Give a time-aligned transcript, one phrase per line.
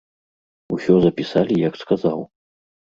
[0.77, 2.19] Усё запісалі, як сказаў.